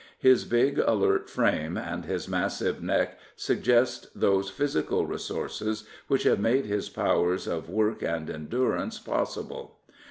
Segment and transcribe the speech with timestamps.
[0.17, 6.65] His big, alert frame and his massive neck suggest those physical resources which have made
[6.65, 9.77] his powers of work and endurance possible.